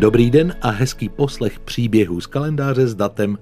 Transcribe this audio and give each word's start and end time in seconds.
Dobrý 0.00 0.30
den 0.30 0.56
a 0.62 0.70
hezký 0.70 1.08
poslech 1.08 1.58
příběhů 1.58 2.20
z 2.20 2.26
kalendáře 2.26 2.86
s 2.86 2.94
datem 2.94 3.38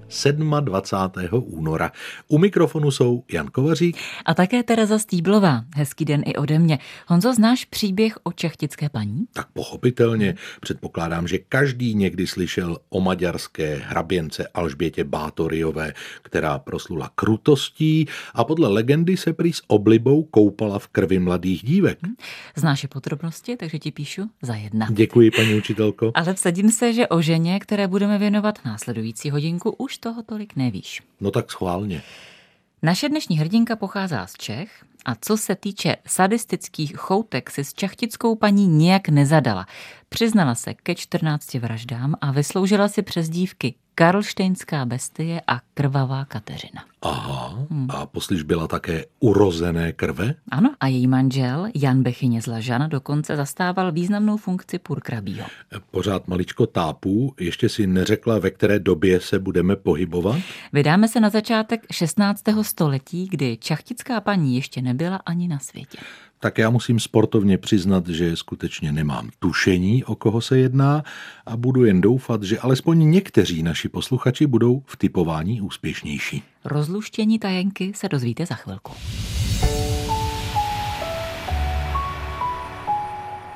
27. 0.59 1.43
února. 1.45 1.91
U 2.27 2.37
mikrofonu 2.37 2.91
jsou 2.91 3.23
Jan 3.31 3.47
Kovařík 3.47 3.97
a 4.25 4.33
také 4.33 4.63
Tereza 4.63 4.99
Stýblová. 4.99 5.63
Hezký 5.75 6.05
den 6.05 6.21
i 6.25 6.35
ode 6.35 6.59
mě. 6.59 6.79
Honzo, 7.07 7.33
znáš 7.33 7.65
příběh 7.65 8.17
o 8.23 8.31
čechtické 8.31 8.89
paní? 8.89 9.25
Tak 9.33 9.47
pochopitelně. 9.53 10.35
Předpokládám, 10.61 11.27
že 11.27 11.37
každý 11.37 11.95
někdy 11.95 12.27
slyšel 12.27 12.77
o 12.89 13.01
maďarské 13.01 13.81
hraběnce 13.85 14.47
Alžbětě 14.53 15.03
Bátoriové, 15.03 15.93
která 16.21 16.59
proslula 16.59 17.11
krutostí 17.15 18.07
a 18.33 18.43
podle 18.43 18.67
legendy 18.67 19.17
se 19.17 19.33
prý 19.33 19.53
s 19.53 19.61
oblibou 19.67 20.23
koupala 20.23 20.79
v 20.79 20.87
krvi 20.87 21.19
mladých 21.19 21.63
dívek. 21.63 21.97
Hm? 22.07 22.15
Znáš 22.55 22.83
je 22.83 22.89
podrobnosti, 22.89 23.57
takže 23.57 23.79
ti 23.79 23.91
píšu 23.91 24.29
za 24.41 24.55
jedna. 24.55 24.87
Děkuji, 24.91 25.31
paní 25.31 25.55
učitelko. 25.55 26.11
Ale 26.15 26.48
vsadím 26.49 26.71
se, 26.71 26.93
že 26.93 27.07
o 27.07 27.21
ženě, 27.21 27.59
které 27.59 27.87
budeme 27.87 28.17
věnovat 28.17 28.59
následující 28.65 29.29
hodinku, 29.29 29.69
už 29.77 29.97
toho 29.97 30.23
tolik 30.23 30.55
nevíš. 30.55 31.01
No 31.21 31.31
tak 31.31 31.51
schválně. 31.51 32.01
Naše 32.81 33.09
dnešní 33.09 33.39
hrdinka 33.39 33.75
pochází 33.75 34.15
z 34.25 34.33
Čech 34.33 34.85
a 35.05 35.15
co 35.21 35.37
se 35.37 35.55
týče 35.55 35.95
sadistických 36.07 36.97
choutek, 36.97 37.49
si 37.49 37.63
s 37.63 37.73
čachtickou 37.73 38.35
paní 38.35 38.67
nijak 38.67 39.09
nezadala. 39.09 39.65
Přiznala 40.09 40.55
se 40.55 40.73
ke 40.73 40.95
14 40.95 41.53
vraždám 41.53 42.15
a 42.21 42.31
vysloužila 42.31 42.87
si 42.87 43.01
přes 43.01 43.29
dívky 43.29 43.75
Karlštejnská 43.95 44.85
bestie 44.85 45.41
a 45.47 45.59
krvavá 45.73 46.25
Kateřina. 46.25 46.88
Aha, 47.01 47.67
hmm. 47.69 47.87
a 47.89 48.05
poslyš 48.05 48.43
byla 48.43 48.67
také 48.67 49.05
urozené 49.19 49.91
krve? 49.93 50.35
Ano, 50.51 50.75
a 50.79 50.87
její 50.87 51.07
manžel 51.07 51.67
Jan 51.75 52.03
Bechyně 52.03 52.41
z 52.41 52.47
Lažana 52.47 52.87
dokonce 52.87 53.35
zastával 53.35 53.91
významnou 53.91 54.37
funkci 54.37 54.79
purkrabího. 54.79 55.47
Pořád 55.91 56.27
maličko 56.27 56.67
tápů, 56.67 57.33
ještě 57.39 57.69
si 57.69 57.87
neřekla, 57.87 58.39
ve 58.39 58.51
které 58.51 58.79
době 58.79 59.19
se 59.19 59.39
budeme 59.39 59.75
pohybovat? 59.75 60.39
Vydáme 60.73 61.07
se 61.07 61.19
na 61.19 61.29
začátek 61.29 61.85
16. 61.91 62.43
století, 62.61 63.27
kdy 63.31 63.57
čachtická 63.57 64.21
paní 64.21 64.55
ještě 64.55 64.81
nebyla 64.81 65.19
ani 65.25 65.47
na 65.47 65.59
světě 65.59 65.97
tak 66.39 66.57
já 66.57 66.69
musím 66.69 66.99
sportovně 66.99 67.57
přiznat, 67.57 68.07
že 68.07 68.35
skutečně 68.35 68.91
nemám 68.91 69.29
tušení, 69.39 70.03
o 70.03 70.15
koho 70.15 70.41
se 70.41 70.59
jedná 70.59 71.03
a 71.45 71.57
budu 71.57 71.85
jen 71.85 72.01
doufat, 72.01 72.43
že 72.43 72.59
alespoň 72.59 73.11
někteří 73.11 73.63
naši 73.63 73.89
posluchači 73.89 74.47
budou 74.47 74.83
v 74.85 74.97
typování 74.97 75.61
úspěšnější. 75.61 76.43
Rozluštění 76.65 77.39
tajenky 77.39 77.91
se 77.95 78.09
dozvíte 78.09 78.45
za 78.45 78.55
chvilku. 78.55 78.93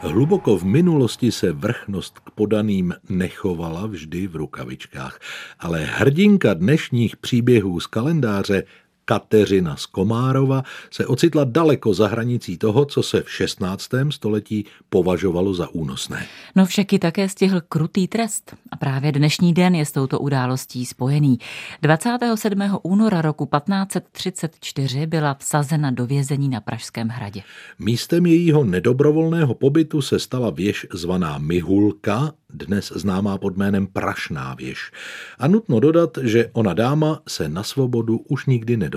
Hluboko 0.02 0.58
v 0.58 0.64
minulosti 0.64 1.32
se 1.32 1.52
vrchnost 1.52 2.20
k 2.20 2.32
podaným 2.32 2.94
nechovala 3.10 3.86
vždy 3.88 4.28
v 4.28 4.36
rukavičkách, 4.36 5.20
ale 5.60 5.86
hrdinka 5.86 6.54
dnešních 6.54 7.18
příběhů 7.18 7.80
z 7.80 7.88
kalendáře 7.88 8.64
Kateřina 9.06 9.76
z 9.76 9.86
Komárova 9.86 10.64
se 10.92 11.08
ocitla 11.08 11.44
daleko 11.44 11.94
za 11.94 12.08
hranicí 12.08 12.58
toho, 12.58 12.86
co 12.86 13.04
se 13.04 13.22
v 13.22 13.32
16. 13.32 13.90
století 14.10 14.66
považovalo 14.90 15.54
za 15.54 15.70
únosné. 15.70 16.26
No 16.56 16.66
však 16.66 16.94
ji 16.94 17.00
také 17.00 17.30
stihl 17.30 17.62
krutý 17.70 18.08
trest 18.08 18.56
a 18.72 18.76
právě 18.76 19.12
dnešní 19.12 19.54
den 19.54 19.76
je 19.76 19.86
s 19.86 19.92
touto 19.92 20.20
událostí 20.20 20.86
spojený. 20.86 21.38
27. 21.82 22.62
února 22.84 23.22
roku 23.22 23.46
1534 23.46 25.08
byla 25.08 25.34
vsazena 25.40 25.92
do 25.92 26.06
vězení 26.06 26.50
na 26.50 26.62
Pražském 26.62 27.08
hradě. 27.08 27.42
Místem 27.80 28.26
jejího 28.26 28.64
nedobrovolného 28.64 29.54
pobytu 29.54 30.02
se 30.02 30.20
stala 30.20 30.50
věž 30.50 30.88
zvaná 30.94 31.38
Mihulka, 31.38 32.34
dnes 32.54 32.94
známá 32.96 33.38
pod 33.38 33.58
jménem 33.58 33.88
Prašná 33.88 34.54
věž. 34.54 34.92
A 35.40 35.48
nutno 35.48 35.80
dodat, 35.80 36.18
že 36.22 36.50
ona 36.54 36.74
dáma 36.74 37.22
se 37.28 37.50
na 37.50 37.64
svobodu 37.64 38.18
už 38.18 38.46
nikdy 38.46 38.78
nedostala. 38.78 38.93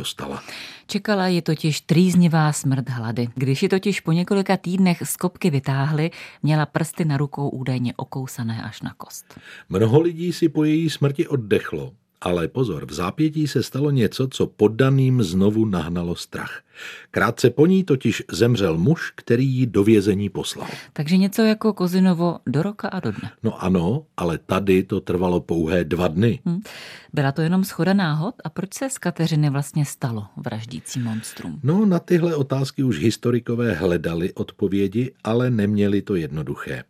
Čekala 0.86 1.26
ji 1.26 1.42
totiž 1.42 1.80
trýznivá 1.80 2.52
smrt 2.52 2.88
hlady. 2.88 3.28
Když 3.34 3.62
ji 3.62 3.68
totiž 3.68 4.00
po 4.00 4.12
několika 4.12 4.56
týdnech 4.56 5.02
z 5.04 5.16
kopky 5.16 5.50
vytáhli, 5.50 6.10
měla 6.42 6.66
prsty 6.66 7.04
na 7.04 7.16
rukou 7.16 7.48
údajně 7.48 7.92
okousané 7.96 8.62
až 8.62 8.82
na 8.82 8.94
kost. 8.96 9.40
Mnoho 9.68 10.00
lidí 10.00 10.32
si 10.32 10.48
po 10.48 10.64
její 10.64 10.90
smrti 10.90 11.28
oddechlo, 11.28 11.92
ale 12.20 12.48
pozor, 12.48 12.86
v 12.86 12.92
zápětí 12.92 13.48
se 13.48 13.62
stalo 13.62 13.90
něco, 13.90 14.28
co 14.28 14.46
poddaným 14.46 15.22
znovu 15.22 15.64
nahnalo 15.64 16.14
strach. 16.14 16.62
Krátce 17.10 17.50
po 17.50 17.66
ní 17.66 17.84
totiž 17.84 18.22
zemřel 18.32 18.78
muž, 18.78 19.12
který 19.16 19.46
ji 19.46 19.66
do 19.66 19.84
vězení 19.84 20.28
poslal. 20.28 20.68
Takže 20.92 21.16
něco 21.16 21.42
jako 21.42 21.72
Kozinovo 21.72 22.38
do 22.46 22.62
roka 22.62 22.88
a 22.88 23.00
do 23.00 23.12
dne. 23.12 23.30
No 23.42 23.64
ano, 23.64 24.04
ale 24.16 24.38
tady 24.38 24.82
to 24.82 25.00
trvalo 25.00 25.40
pouhé 25.40 25.84
dva 25.84 26.08
dny. 26.08 26.40
Hm. 26.46 26.60
Byla 27.12 27.32
to 27.32 27.42
jenom 27.42 27.64
schoda 27.64 27.94
náhod 27.94 28.34
a 28.44 28.48
proč 28.50 28.74
se 28.74 28.90
z 28.90 28.98
Kateřiny 28.98 29.50
vlastně 29.50 29.84
stalo 29.84 30.26
vraždící 30.36 31.00
monstrum? 31.00 31.60
No 31.62 31.86
na 31.86 31.98
tyhle 31.98 32.34
otázky 32.34 32.82
už 32.82 32.98
historikové 32.98 33.72
hledali 33.72 34.32
odpovědi, 34.32 35.12
ale 35.24 35.50
neměli 35.50 36.02
to 36.02 36.14
jednoduché. 36.14 36.84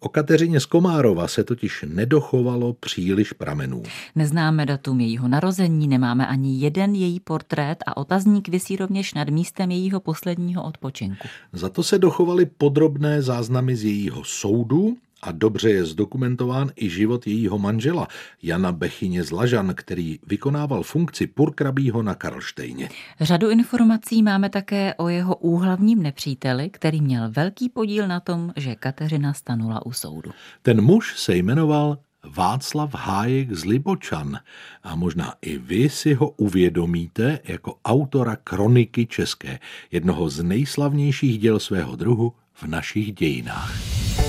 O 0.00 0.08
Kateřině 0.08 0.60
z 0.60 0.66
Komárova 0.66 1.28
se 1.28 1.44
totiž 1.44 1.84
nedochovalo 1.88 2.72
příliš 2.72 3.32
pramenů. 3.32 3.82
Neznáme 4.14 4.66
datum 4.66 5.00
jejího 5.00 5.28
narození, 5.28 5.88
nemáme 5.88 6.26
ani 6.26 6.60
jeden 6.60 6.94
její 6.94 7.20
portrét 7.20 7.78
a 7.86 7.96
otazník 7.96 8.48
vysí 8.48 8.76
rovněž 8.76 9.14
nad 9.14 9.28
místem 9.28 9.70
jejího 9.70 10.00
posledního 10.00 10.64
odpočinku. 10.64 11.28
Za 11.52 11.68
to 11.68 11.82
se 11.82 11.98
dochovaly 11.98 12.46
podrobné 12.46 13.22
záznamy 13.22 13.76
z 13.76 13.84
jejího 13.84 14.24
soudu 14.24 14.96
a 15.26 15.32
dobře 15.32 15.70
je 15.70 15.84
zdokumentován 15.84 16.70
i 16.76 16.90
život 16.90 17.26
jejího 17.26 17.58
manžela, 17.58 18.08
Jana 18.42 18.72
Bechyně 18.72 19.24
z 19.24 19.30
Lažan, 19.30 19.74
který 19.74 20.18
vykonával 20.26 20.82
funkci 20.82 21.26
purkrabího 21.26 22.02
na 22.02 22.14
Karlštejně. 22.14 22.88
Řadu 23.20 23.50
informací 23.50 24.22
máme 24.22 24.48
také 24.48 24.94
o 24.94 25.08
jeho 25.08 25.36
úhlavním 25.36 26.02
nepříteli, 26.02 26.70
který 26.70 27.00
měl 27.00 27.30
velký 27.30 27.68
podíl 27.68 28.08
na 28.08 28.20
tom, 28.20 28.52
že 28.56 28.74
Kateřina 28.74 29.32
stanula 29.32 29.86
u 29.86 29.92
soudu. 29.92 30.30
Ten 30.62 30.80
muž 30.80 31.18
se 31.18 31.36
jmenoval 31.36 31.98
Václav 32.36 32.94
Hájek 32.94 33.52
z 33.52 33.64
Libočan 33.64 34.38
a 34.82 34.94
možná 34.94 35.34
i 35.42 35.58
vy 35.58 35.90
si 35.90 36.14
ho 36.14 36.28
uvědomíte 36.28 37.38
jako 37.44 37.78
autora 37.84 38.36
kroniky 38.36 39.06
české, 39.06 39.58
jednoho 39.90 40.28
z 40.28 40.42
nejslavnějších 40.42 41.38
děl 41.38 41.58
svého 41.58 41.96
druhu 41.96 42.32
v 42.54 42.62
našich 42.62 43.12
dějinách. 43.12 44.25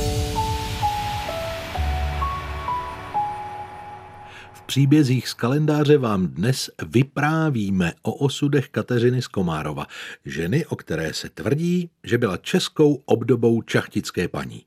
Příbězích 4.67 5.27
z 5.27 5.33
kalendáře 5.33 5.97
vám 5.97 6.27
dnes 6.27 6.69
vyprávíme 6.87 7.93
o 8.01 8.13
osudech 8.13 8.69
Kateřiny 8.69 9.21
z 9.21 9.27
Komárova, 9.27 9.87
ženy, 10.25 10.65
o 10.65 10.75
které 10.75 11.13
se 11.13 11.29
tvrdí, 11.29 11.89
že 12.03 12.17
byla 12.17 12.37
českou 12.37 13.01
obdobou 13.05 13.61
čachtické 13.61 14.27
paní. 14.27 14.65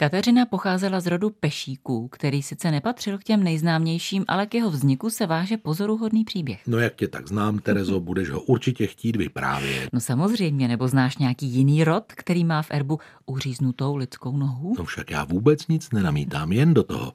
Kateřina 0.00 0.46
pocházela 0.46 1.00
z 1.00 1.06
rodu 1.06 1.30
Pešíků, 1.30 2.08
který 2.08 2.42
sice 2.42 2.70
nepatřil 2.70 3.18
k 3.18 3.24
těm 3.24 3.42
nejznámějším, 3.42 4.24
ale 4.28 4.46
k 4.46 4.54
jeho 4.54 4.70
vzniku 4.70 5.10
se 5.10 5.26
váže 5.26 5.56
pozoruhodný 5.56 6.24
příběh. 6.24 6.60
No 6.66 6.78
jak 6.78 6.94
tě 6.94 7.08
tak 7.08 7.28
znám, 7.28 7.58
Terezo, 7.58 8.00
budeš 8.10 8.30
ho 8.30 8.40
určitě 8.40 8.86
chtít 8.86 9.16
vyprávět. 9.16 9.88
No 9.92 10.00
samozřejmě, 10.00 10.68
nebo 10.68 10.88
znáš 10.88 11.18
nějaký 11.18 11.46
jiný 11.46 11.84
rod, 11.84 12.04
který 12.16 12.44
má 12.44 12.62
v 12.62 12.70
erbu 12.70 12.98
uříznutou 13.26 13.96
lidskou 13.96 14.36
nohu? 14.36 14.74
No 14.78 14.84
však 14.84 15.10
já 15.10 15.24
vůbec 15.24 15.68
nic 15.68 15.90
nenamítám, 15.90 16.52
jen 16.52 16.74
do 16.74 16.82
toho. 16.82 17.12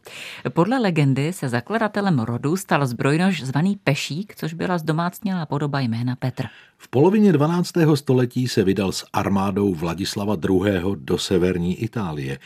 Podle 0.50 0.80
legendy 0.80 1.34
se 1.34 1.50
zakladatelem 1.50 2.20
rodu 2.20 2.58
stal 2.58 2.88
zbrojnož 2.88 3.44
zvaný 3.44 3.80
Pešík, 3.84 4.36
což 4.36 4.54
byla 4.54 4.78
zdomácnělá 4.78 5.46
podoba 5.46 5.80
jména 5.80 6.16
Petr. 6.16 6.46
V 6.78 6.88
polovině 6.88 7.34
12. 7.34 7.72
století 7.96 8.48
se 8.48 8.64
vydal 8.64 8.92
s 8.92 9.06
armádou 9.14 9.74
Vladislava 9.74 10.38
II. 10.50 10.82
do 10.96 11.18
severní 11.18 11.76
Itálie. 11.84 12.40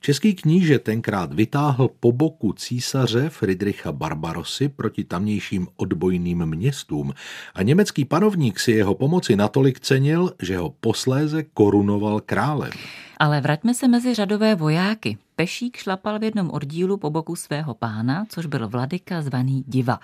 Český 0.00 0.34
kníže 0.34 0.78
tenkrát 0.78 1.32
vytáhl 1.32 1.90
po 2.00 2.12
boku 2.12 2.52
císaře 2.52 3.28
Friedricha 3.28 3.92
Barbarosy 3.92 4.68
proti 4.68 5.04
tamnějším 5.04 5.68
odbojným 5.76 6.46
městům 6.46 7.12
a 7.54 7.62
německý 7.62 8.04
panovník 8.04 8.60
si 8.60 8.72
jeho 8.72 8.94
pomoci 8.94 9.36
natolik 9.36 9.80
cenil, 9.80 10.32
že 10.42 10.56
ho 10.58 10.74
posléze 10.80 11.42
korunoval 11.42 12.20
králem. 12.20 12.72
Ale 13.18 13.40
vraťme 13.40 13.74
se 13.74 13.88
mezi 13.88 14.14
řadové 14.14 14.54
vojáky. 14.54 15.18
Pešík 15.36 15.76
šlapal 15.76 16.18
v 16.18 16.22
jednom 16.22 16.50
oddílu 16.50 16.96
po 16.96 17.10
boku 17.10 17.36
svého 17.36 17.74
pána, 17.74 18.24
což 18.28 18.46
byl 18.46 18.68
vladyka 18.68 19.22
zvaný 19.22 19.64
Diva. 19.66 20.00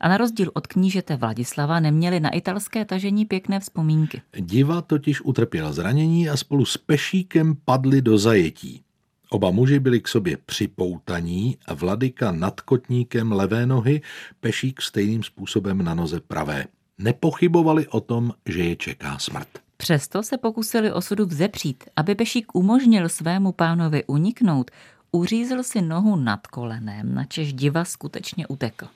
A 0.00 0.08
na 0.08 0.16
rozdíl 0.16 0.50
od 0.54 0.66
knížete 0.66 1.16
Vladislava 1.16 1.80
neměli 1.80 2.20
na 2.20 2.30
italské 2.30 2.84
tažení 2.84 3.24
pěkné 3.24 3.60
vzpomínky. 3.60 4.22
Diva 4.40 4.82
totiž 4.82 5.20
utrpěla 5.20 5.72
zranění 5.72 6.28
a 6.28 6.36
spolu 6.36 6.64
s 6.64 6.76
Pešíkem 6.76 7.56
padli 7.64 8.02
do 8.02 8.18
zajetí. 8.18 8.82
Oba 9.30 9.50
muži 9.50 9.78
byli 9.78 10.00
k 10.00 10.08
sobě 10.08 10.36
připoutaní 10.46 11.56
a 11.66 11.74
vladyka 11.74 12.32
nad 12.32 12.60
kotníkem 12.60 13.32
levé 13.32 13.66
nohy, 13.66 14.00
Pešík 14.40 14.82
stejným 14.82 15.22
způsobem 15.22 15.82
na 15.82 15.94
noze 15.94 16.20
pravé. 16.20 16.64
Nepochybovali 16.98 17.88
o 17.88 18.00
tom, 18.00 18.32
že 18.46 18.62
je 18.62 18.76
čeká 18.76 19.18
smrt. 19.18 19.63
Přesto 19.76 20.22
se 20.22 20.38
pokusili 20.38 20.92
osudu 20.92 21.26
vzepřít, 21.26 21.84
aby 21.96 22.14
Pešík 22.14 22.54
umožnil 22.54 23.08
svému 23.08 23.52
pánovi 23.52 24.04
uniknout, 24.06 24.70
uřízl 25.14 25.62
si 25.62 25.82
nohu 25.82 26.16
nad 26.16 26.46
kolenem, 26.46 27.14
načež 27.14 27.52
diva 27.52 27.84
skutečně 27.84 28.46
utekl. 28.46 28.86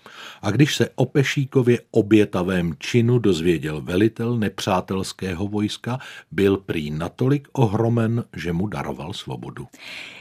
A 0.42 0.50
když 0.50 0.76
se 0.76 0.88
o 0.94 1.06
Pešíkově 1.06 1.80
obětavém 1.90 2.74
činu 2.78 3.18
dozvěděl 3.18 3.80
velitel 3.80 4.38
nepřátelského 4.38 5.48
vojska, 5.48 5.98
byl 6.30 6.56
prý 6.56 6.90
natolik 6.90 7.48
ohromen, 7.52 8.24
že 8.36 8.52
mu 8.52 8.66
daroval 8.66 9.12
svobodu. 9.12 9.66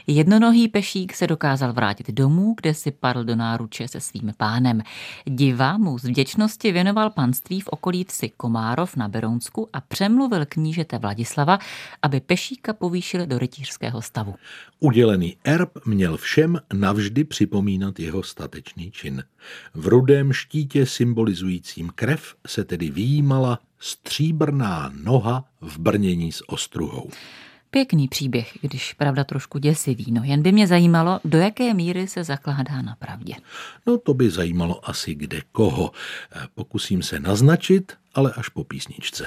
Jednonohý 0.06 0.68
Pešík 0.68 1.14
se 1.14 1.26
dokázal 1.26 1.72
vrátit 1.72 2.10
domů, 2.10 2.54
kde 2.60 2.74
si 2.74 2.90
padl 2.90 3.24
do 3.24 3.36
náruče 3.36 3.88
se 3.88 4.00
svým 4.00 4.32
pánem. 4.36 4.82
Diva 5.26 5.78
mu 5.78 5.98
z 5.98 6.04
vděčnosti 6.04 6.72
věnoval 6.72 7.10
panství 7.10 7.60
v 7.60 7.68
okolí 7.68 8.04
vsi 8.04 8.28
Komárov 8.36 8.96
na 8.96 9.08
Berounsku 9.08 9.68
a 9.72 9.80
přemluvil 9.80 10.46
knížete 10.48 10.98
Vladislava, 10.98 11.58
aby 12.02 12.20
Pešíka 12.20 12.72
povýšil 12.72 13.26
do 13.26 13.38
rytířského 13.38 14.02
stavu. 14.02 14.34
Udělený 14.80 15.36
erb 15.44 15.70
měl 15.88 16.16
všem 16.16 16.58
navždy 16.72 17.24
připomínat 17.24 18.00
jeho 18.00 18.22
statečný 18.22 18.90
čin. 18.90 19.24
V 19.74 19.86
rudém 19.86 20.32
štítě 20.32 20.86
symbolizujícím 20.86 21.90
krev 21.94 22.34
se 22.46 22.64
tedy 22.64 22.90
výjímala 22.90 23.58
stříbrná 23.78 24.92
noha 25.02 25.44
v 25.60 25.78
brnění 25.78 26.32
s 26.32 26.48
ostruhou. 26.48 27.10
Pěkný 27.70 28.08
příběh, 28.08 28.58
když 28.60 28.92
pravda 28.92 29.24
trošku 29.24 29.58
děsivý, 29.58 30.06
no 30.12 30.22
jen 30.24 30.42
by 30.42 30.52
mě 30.52 30.66
zajímalo, 30.66 31.20
do 31.24 31.38
jaké 31.38 31.74
míry 31.74 32.08
se 32.08 32.24
zakládá 32.24 32.82
na 32.82 32.96
pravdě. 32.98 33.34
No 33.86 33.98
to 33.98 34.14
by 34.14 34.30
zajímalo 34.30 34.90
asi 34.90 35.14
kde 35.14 35.40
koho. 35.52 35.90
Pokusím 36.54 37.02
se 37.02 37.20
naznačit, 37.20 37.92
ale 38.14 38.32
až 38.36 38.48
po 38.48 38.64
písničce. 38.64 39.26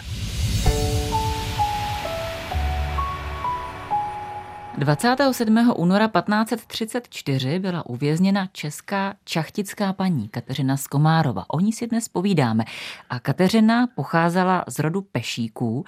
27. 4.77 5.73
února 5.77 6.07
1534 6.07 7.59
byla 7.59 7.85
uvězněna 7.85 8.47
česká 8.51 9.13
čachtická 9.23 9.93
paní 9.93 10.29
Kateřina 10.29 10.77
Skomárova. 10.77 11.45
O 11.47 11.59
ní 11.59 11.73
si 11.73 11.87
dnes 11.87 12.07
povídáme. 12.07 12.63
A 13.09 13.19
Kateřina 13.19 13.87
pocházela 13.95 14.63
z 14.67 14.79
rodu 14.79 15.01
Pešíků, 15.01 15.85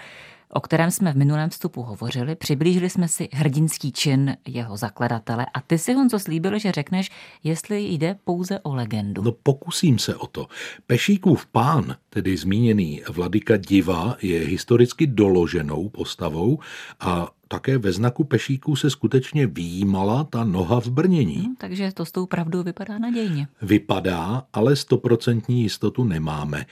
o 0.53 0.59
kterém 0.59 0.91
jsme 0.91 1.13
v 1.13 1.17
minulém 1.17 1.49
vstupu 1.49 1.81
hovořili. 1.81 2.35
Přiblížili 2.35 2.89
jsme 2.89 3.07
si 3.07 3.29
hrdinský 3.33 3.91
čin 3.91 4.37
jeho 4.47 4.77
zakladatele 4.77 5.45
a 5.53 5.61
ty 5.61 5.77
si, 5.77 5.93
Honzo, 5.93 6.19
slíbil, 6.19 6.59
že 6.59 6.71
řekneš, 6.71 7.11
jestli 7.43 7.83
jde 7.83 8.15
pouze 8.23 8.59
o 8.59 8.75
legendu. 8.75 9.21
No 9.21 9.31
pokusím 9.31 9.99
se 9.99 10.15
o 10.15 10.27
to. 10.27 10.47
Pešíkův 10.87 11.45
pán, 11.45 11.95
tedy 12.09 12.37
zmíněný 12.37 13.01
vladyka 13.09 13.57
diva, 13.57 14.17
je 14.21 14.39
historicky 14.39 15.07
doloženou 15.07 15.89
postavou 15.89 16.59
a 16.99 17.27
také 17.53 17.77
ve 17.77 17.91
znaku 17.91 18.23
pešíků 18.23 18.75
se 18.75 18.89
skutečně 18.89 19.47
výjímala 19.47 20.23
ta 20.23 20.43
noha 20.43 20.81
v 20.81 20.87
brnění. 20.87 21.35
Hmm, 21.35 21.55
takže 21.55 21.91
to 21.93 22.05
s 22.05 22.11
tou 22.11 22.25
pravdou 22.25 22.63
vypadá 22.63 22.99
nadějně. 22.99 23.47
Vypadá, 23.61 24.43
ale 24.53 24.75
stoprocentní 24.75 25.61
jistotu 25.61 26.03
nemáme. 26.03 26.65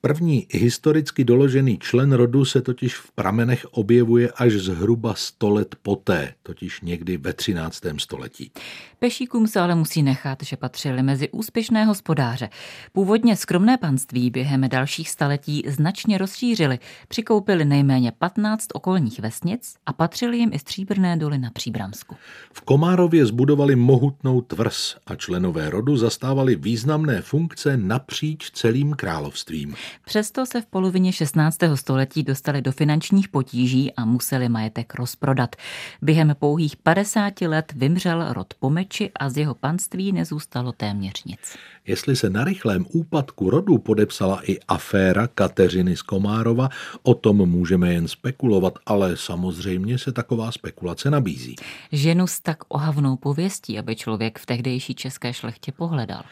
První 0.00 0.46
historicky 0.50 1.24
doložený 1.24 1.78
člen 1.78 2.12
rodu 2.12 2.44
se 2.44 2.60
totiž 2.60 2.96
v 2.96 3.12
pramenech 3.28 3.66
objevuje 3.70 4.30
až 4.36 4.52
zhruba 4.52 5.14
100 5.14 5.50
let 5.50 5.74
poté, 5.82 6.34
totiž 6.42 6.80
někdy 6.80 7.16
ve 7.16 7.32
13. 7.32 7.80
století. 7.98 8.50
Pešíkům 8.98 9.46
se 9.46 9.60
ale 9.60 9.74
musí 9.74 10.02
nechat, 10.02 10.42
že 10.42 10.56
patřili 10.56 11.02
mezi 11.02 11.28
úspěšné 11.28 11.84
hospodáře. 11.84 12.48
Původně 12.92 13.36
skromné 13.36 13.76
panství 13.76 14.30
během 14.30 14.68
dalších 14.68 15.10
staletí 15.10 15.62
značně 15.66 16.18
rozšířili, 16.18 16.78
přikoupili 17.08 17.64
nejméně 17.64 18.12
15 18.12 18.66
okolních 18.72 19.20
vesnic 19.20 19.74
a 19.86 19.92
patřili 19.92 20.38
jim 20.38 20.50
i 20.52 20.58
stříbrné 20.58 21.16
doly 21.16 21.38
na 21.38 21.50
Příbramsku. 21.50 22.16
V 22.52 22.60
Komárově 22.60 23.26
zbudovali 23.26 23.76
mohutnou 23.76 24.40
tvrz 24.40 24.96
a 25.06 25.14
členové 25.14 25.70
rodu 25.70 25.96
zastávali 25.96 26.56
významné 26.56 27.22
funkce 27.22 27.76
napříč 27.76 28.50
celým 28.50 28.92
královstvím. 28.92 29.74
Přesto 30.04 30.46
se 30.46 30.60
v 30.60 30.66
polovině 30.66 31.12
16. 31.12 31.58
století 31.74 32.22
dostali 32.22 32.62
do 32.62 32.72
finančních 33.18 33.28
potíží 33.28 33.92
a 33.92 34.04
museli 34.04 34.48
majetek 34.48 34.94
rozprodat. 34.94 35.56
Během 36.02 36.34
pouhých 36.38 36.76
50 36.76 37.40
let 37.40 37.72
vymřel 37.76 38.32
rod 38.32 38.54
Pomeči 38.60 39.10
a 39.20 39.30
z 39.30 39.36
jeho 39.36 39.54
panství 39.54 40.12
nezůstalo 40.12 40.72
téměř 40.72 41.24
nic. 41.24 41.56
Jestli 41.86 42.16
se 42.16 42.30
na 42.30 42.44
rychlém 42.44 42.86
úpadku 42.92 43.50
rodu 43.50 43.78
podepsala 43.78 44.40
i 44.42 44.58
aféra 44.68 45.26
Kateřiny 45.26 45.96
z 45.96 46.02
Komárova, 46.02 46.68
o 47.02 47.14
tom 47.14 47.36
můžeme 47.36 47.92
jen 47.92 48.08
spekulovat, 48.08 48.78
ale 48.86 49.16
samozřejmě 49.16 49.98
se 49.98 50.12
taková 50.12 50.52
spekulace 50.52 51.10
nabízí. 51.10 51.56
Ženu 51.92 52.26
s 52.26 52.40
tak 52.40 52.58
ohavnou 52.68 53.16
pověstí, 53.16 53.78
aby 53.78 53.96
člověk 53.96 54.38
v 54.38 54.46
tehdejší 54.46 54.94
české 54.94 55.32
šlechtě 55.32 55.72
pohledal. 55.72 56.22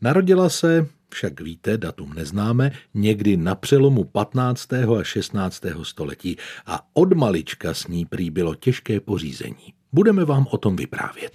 Narodila 0.00 0.48
se, 0.48 0.86
však 1.08 1.40
víte, 1.40 1.78
datum 1.78 2.14
neznáme, 2.14 2.72
někdy 2.94 3.36
na 3.36 3.54
přelomu 3.54 4.04
15. 4.04 4.72
a 4.72 5.02
16. 5.02 5.64
století 5.82 6.36
a 6.66 6.86
od 6.94 7.12
malička 7.12 7.74
s 7.74 7.86
ní 7.86 8.06
prý 8.06 8.30
bylo 8.30 8.54
těžké 8.54 9.00
pořízení. 9.00 9.74
Budeme 9.92 10.24
vám 10.24 10.46
o 10.50 10.58
tom 10.58 10.76
vyprávět. 10.76 11.32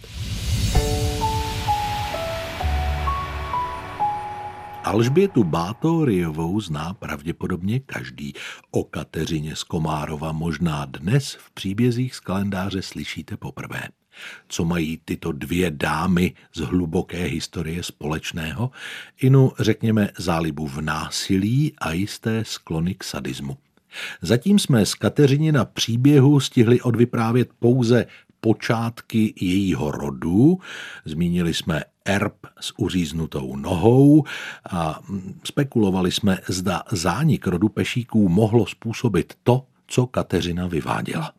Alžbětu 4.84 5.44
Bátoriovou 5.44 6.62
zná 6.62 6.94
pravděpodobně 6.94 7.80
každý. 7.80 8.34
O 8.72 8.84
Kateřině 8.84 9.56
z 9.56 9.64
Komárova 9.64 10.31
možná 10.31 10.86
dnes 10.86 11.38
v 11.40 11.52
příbězích 11.52 12.16
z 12.16 12.19
kalendáře 12.19 12.81
slyšíte 12.81 13.38
poprvé. 13.38 13.81
Co 14.48 14.66
mají 14.66 15.02
tyto 15.06 15.31
dvě 15.31 15.72
dámy 15.72 16.34
z 16.54 16.60
hluboké 16.60 17.24
historie 17.24 17.84
společného? 17.84 18.72
Inu, 19.22 19.52
řekněme, 19.60 20.10
zálibu 20.18 20.68
v 20.68 20.81
násilí 20.81 21.74
a 21.78 21.92
jisté 21.92 22.46
sklony 22.46 22.96
k 22.96 23.04
sadismu. 23.04 23.58
Zatím 24.22 24.60
jsme 24.60 24.86
z 24.86 24.94
Kateřinina 24.94 25.66
příběhu 25.66 26.40
stihli 26.40 26.81
odvyprávět 26.81 27.50
pouze 27.60 28.06
počátky 28.42 29.34
jejího 29.42 29.92
rodu. 29.92 30.60
Zmínili 31.06 31.54
jsme 31.54 31.84
erb 32.06 32.36
s 32.60 32.74
uříznutou 32.78 33.56
nohou 33.56 34.24
a 34.69 35.00
spekulovali 35.44 36.12
jsme, 36.12 36.38
zda 36.48 36.84
zánik 36.92 37.48
rodu 37.48 37.69
Pešíků 37.69 38.30
mohlo 38.30 38.66
způsobit 38.66 39.33
to, 39.44 39.66
co 39.88 40.07
Kateřina 40.07 40.68
vyváděla. 40.68 41.33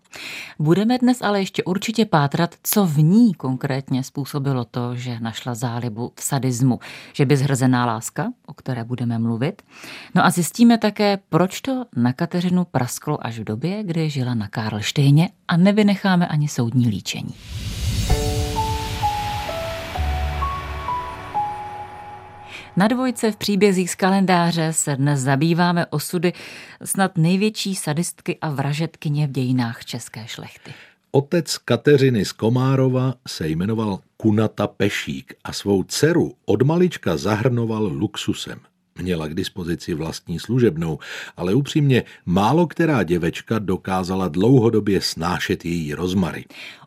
Budeme 0.58 0.98
dnes 0.98 1.22
ale 1.22 1.40
ještě 1.40 1.64
určitě 1.64 2.04
pátrat, 2.04 2.54
co 2.62 2.86
v 2.86 2.98
ní 2.98 3.34
konkrétně 3.34 4.02
způsobilo 4.02 4.64
to, 4.64 4.94
že 4.94 5.20
našla 5.20 5.54
zálibu 5.54 6.12
v 6.16 6.22
sadismu, 6.22 6.80
že 7.12 7.26
by 7.26 7.36
zhrzená 7.36 7.86
láska, 7.86 8.32
o 8.46 8.54
které 8.54 8.84
budeme 8.84 9.18
mluvit. 9.18 9.62
No 10.14 10.24
a 10.24 10.30
zjistíme 10.30 10.78
také, 10.78 11.18
proč 11.28 11.60
to 11.60 11.84
na 11.96 12.12
Kateřinu 12.12 12.64
prasklo 12.64 13.26
až 13.26 13.38
v 13.38 13.44
době, 13.44 13.82
kdy 13.82 14.10
žila 14.10 14.34
na 14.34 14.48
Karlštejně 14.48 15.30
a 15.48 15.56
nevynecháme 15.56 16.26
ani 16.26 16.48
soudní 16.48 16.88
líčení. 16.88 17.34
Na 22.76 22.88
dvojce 22.88 23.32
v 23.32 23.36
příbězích 23.36 23.90
z 23.90 23.94
kalendáře 23.94 24.72
se 24.72 24.96
dnes 24.96 25.20
zabýváme 25.20 25.86
osudy 25.86 26.32
snad 26.84 27.18
největší 27.18 27.74
sadistky 27.74 28.38
a 28.40 28.50
vražetkyně 28.50 29.26
v 29.26 29.30
dějinách 29.30 29.84
české 29.84 30.26
šlechty. 30.26 30.74
Otec 31.10 31.58
Kateřiny 31.58 32.24
z 32.24 32.32
Komárova 32.32 33.14
se 33.28 33.48
jmenoval 33.48 33.98
Kunata 34.16 34.66
Pešík 34.66 35.34
a 35.44 35.52
svou 35.52 35.82
dceru 35.82 36.32
od 36.44 36.62
malička 36.62 37.16
zahrnoval 37.16 37.84
luxusem. 37.84 38.60
Měla 38.98 39.28
k 39.28 39.34
dispozici 39.34 39.94
vlastní 39.94 40.38
služebnou, 40.38 40.98
ale 41.36 41.54
upřímně 41.54 42.02
málo 42.26 42.66
která 42.66 43.02
děvečka 43.02 43.58
dokázala 43.58 44.28
dlouhodobě 44.28 45.00
snášet 45.00 45.64
její 45.64 45.94
rozmary. 45.94 46.44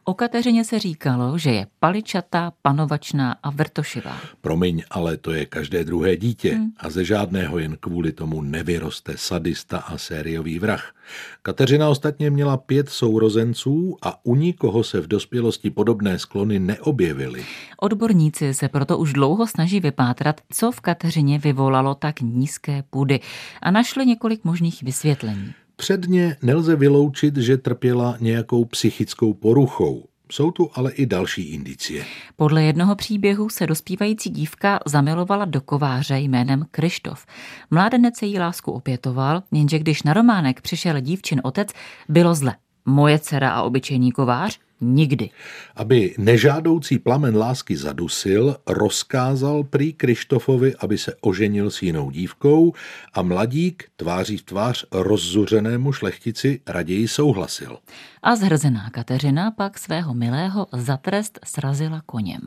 O 0.08 0.14
Kateřině 0.14 0.66
se 0.66 0.80
říkalo, 0.80 1.38
že 1.38 1.52
je 1.52 1.68
paličatá, 1.80 2.52
panovačná 2.62 3.36
a 3.44 3.50
vrtošivá. 3.50 4.18
Promiň, 4.42 4.84
ale 4.90 5.18
to 5.18 5.32
je 5.32 5.46
každé 5.46 5.84
druhé 5.84 6.18
dítě 6.18 6.54
hmm. 6.54 6.72
a 6.78 6.90
ze 6.90 7.06
žádného 7.06 7.60
jen 7.60 7.78
kvůli 7.80 8.12
tomu 8.12 8.42
nevyroste 8.42 9.14
sadista 9.18 9.78
a 9.78 9.98
sériový 9.98 10.60
vrah. 10.60 10.94
Kateřina 11.42 11.90
ostatně 11.90 12.30
měla 12.30 12.58
pět 12.58 12.90
sourozenců 12.90 13.98
a 14.02 14.26
u 14.26 14.36
nikoho 14.36 14.84
se 14.84 15.02
v 15.02 15.08
dospělosti 15.08 15.70
podobné 15.70 16.20
sklony 16.20 16.60
neobjevily. 16.60 17.46
Odborníci 17.80 18.54
se 18.54 18.70
proto 18.70 18.98
už 18.98 19.14
dlouho 19.14 19.48
snaží 19.48 19.80
vypátrat, 19.80 20.42
co 20.50 20.72
v 20.72 20.82
Kateřině 20.82 21.40
vyvolalo 21.40 21.96
tak 22.06 22.22
nízké 22.22 22.84
půdy 22.90 23.20
a 23.62 23.72
našli 23.72 24.06
několik 24.06 24.44
možných 24.44 24.84
vysvětlení. 24.84 25.54
Předně 25.76 26.36
nelze 26.42 26.76
vyloučit, 26.76 27.38
že 27.38 27.58
trpěla 27.58 28.18
nějakou 28.20 28.66
psychickou 28.66 29.34
poruchou. 29.34 30.06
Jsou 30.32 30.52
tu 30.52 30.70
ale 30.74 30.92
i 30.92 31.06
další 31.06 31.42
indicie. 31.42 32.06
Podle 32.36 32.64
jednoho 32.64 32.96
příběhu 32.96 33.50
se 33.50 33.68
dospívající 33.68 34.30
dívka 34.30 34.80
zamilovala 34.86 35.46
do 35.46 35.62
kováře 35.62 36.20
jménem 36.20 36.66
Krištof. 36.72 37.26
Mládenec 37.72 38.22
její 38.22 38.40
lásku 38.40 38.72
opětoval, 38.72 39.44
jenže 39.52 39.80
když 39.80 40.04
na 40.04 40.14
románek 40.14 40.62
přišel 40.62 41.00
dívčin 41.00 41.42
otec, 41.44 41.70
bylo 42.10 42.36
zle. 42.36 42.56
Moje 42.86 43.20
dcera 43.20 43.52
a 43.52 43.62
obyčejný 43.62 44.12
kovář? 44.12 44.60
Nikdy. 44.82 45.30
Aby 45.76 46.16
nežádoucí 46.18 47.00
plamen 47.00 47.38
lásky 47.38 47.78
zadusil, 47.78 48.58
rozkázal 48.68 49.64
prý 49.64 49.94
Krištofovi, 49.94 50.76
aby 50.76 50.98
se 50.98 51.16
oženil 51.22 51.72
s 51.72 51.82
jinou 51.82 52.12
dívkou 52.12 52.74
a 53.14 53.22
mladík 53.22 53.84
tváří 53.96 54.38
v 54.38 54.44
tvář 54.44 54.86
rozzuřenému 54.92 55.92
šlechtici 55.94 56.62
raději 56.68 57.08
souhlasil. 57.08 57.78
A 58.24 58.36
zhrzená 58.36 58.90
Kateřina 58.90 59.52
pak 59.52 59.80
svého 59.80 60.14
milého 60.14 60.68
za 60.74 60.98
trest 60.98 61.40
srazila 61.46 62.02
koněm. 62.06 62.42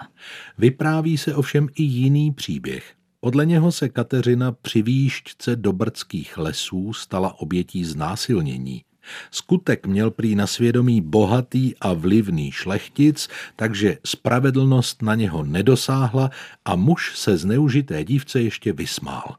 Vypráví 0.58 1.18
se 1.18 1.34
ovšem 1.34 1.68
i 1.74 1.82
jiný 1.82 2.32
příběh. 2.32 2.94
Podle 3.20 3.46
něho 3.46 3.72
se 3.72 3.88
Kateřina 3.88 4.52
při 4.52 4.82
výšťce 4.82 5.56
do 5.56 5.72
brdských 5.72 6.38
lesů 6.38 6.92
stala 6.92 7.40
obětí 7.40 7.84
znásilnění. 7.84 8.82
Skutek 9.30 9.86
měl 9.86 10.10
prý 10.10 10.34
na 10.34 10.46
svědomí 10.46 11.00
bohatý 11.00 11.74
a 11.80 11.92
vlivný 11.92 12.52
šlechtic, 12.52 13.28
takže 13.56 13.98
spravedlnost 14.04 15.02
na 15.02 15.14
něho 15.14 15.44
nedosáhla 15.44 16.30
a 16.64 16.76
muž 16.76 17.12
se 17.18 17.36
zneužité 17.36 18.04
dívce 18.04 18.42
ještě 18.42 18.72
vysmál. 18.72 19.36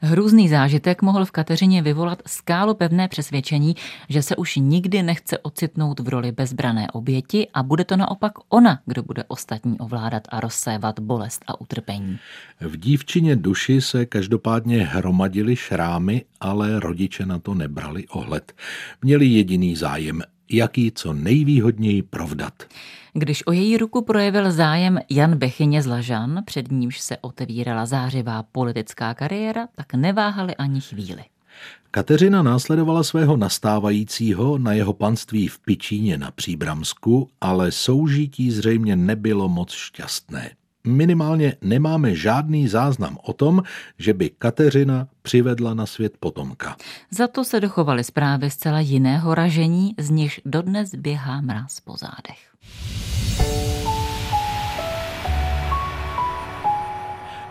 Hrůzný 0.00 0.48
zážitek 0.48 1.02
mohl 1.02 1.24
v 1.24 1.30
Kateřině 1.30 1.82
vyvolat 1.82 2.22
skálu 2.26 2.74
pevné 2.74 3.08
přesvědčení, 3.08 3.76
že 4.08 4.22
se 4.22 4.36
už 4.36 4.56
nikdy 4.56 5.02
nechce 5.02 5.38
ocitnout 5.38 6.00
v 6.00 6.08
roli 6.08 6.32
bezbrané 6.32 6.90
oběti 6.90 7.48
a 7.54 7.62
bude 7.62 7.84
to 7.84 7.96
naopak 7.96 8.32
ona, 8.48 8.80
kdo 8.86 9.02
bude 9.02 9.24
ostatní 9.28 9.78
ovládat 9.78 10.22
a 10.28 10.40
rozsévat 10.40 11.00
bolest 11.00 11.44
a 11.46 11.60
utrpení. 11.60 12.18
V 12.60 12.76
dívčině 12.76 13.36
duši 13.36 13.80
se 13.80 14.06
každopádně 14.06 14.84
hromadily 14.84 15.56
šrámy, 15.56 16.24
ale 16.40 16.80
rodiče 16.80 17.26
na 17.26 17.38
to 17.38 17.54
nebrali 17.54 18.08
ohled. 18.08 18.52
Měli 19.02 19.26
jediný 19.26 19.76
zájem 19.76 20.22
jak 20.50 20.78
ji 20.78 20.92
co 20.92 21.12
nejvýhodněji 21.12 22.02
provdat. 22.02 22.52
Když 23.14 23.46
o 23.46 23.52
její 23.52 23.76
ruku 23.76 24.02
projevil 24.02 24.52
zájem 24.52 24.98
Jan 25.10 25.36
Bechyně 25.36 25.82
z 25.82 25.86
Lažan, 25.86 26.42
před 26.46 26.72
nímž 26.72 27.00
se 27.00 27.16
otevírala 27.16 27.86
zářivá 27.86 28.42
politická 28.42 29.14
kariéra, 29.14 29.68
tak 29.74 29.94
neváhali 29.94 30.56
ani 30.56 30.80
chvíli. 30.80 31.22
Kateřina 31.90 32.42
následovala 32.42 33.02
svého 33.02 33.36
nastávajícího 33.36 34.58
na 34.58 34.72
jeho 34.72 34.92
panství 34.92 35.48
v 35.48 35.58
Pičíně 35.58 36.18
na 36.18 36.30
Příbramsku, 36.30 37.28
ale 37.40 37.72
soužití 37.72 38.50
zřejmě 38.50 38.96
nebylo 38.96 39.48
moc 39.48 39.72
šťastné. 39.72 40.50
Minimálně 40.86 41.56
nemáme 41.62 42.14
žádný 42.14 42.68
záznam 42.68 43.18
o 43.22 43.32
tom, 43.32 43.62
že 43.98 44.14
by 44.14 44.30
Kateřina 44.38 45.08
přivedla 45.22 45.74
na 45.74 45.86
svět 45.86 46.12
potomka. 46.20 46.76
Za 47.10 47.28
to 47.28 47.44
se 47.44 47.60
dochovaly 47.60 48.04
zprávy 48.04 48.50
zcela 48.50 48.80
jiného 48.80 49.34
ražení, 49.34 49.94
z 49.98 50.10
nichž 50.10 50.40
dodnes 50.44 50.94
běhá 50.94 51.40
mráz 51.40 51.80
po 51.80 51.96
zádech. 51.96 52.56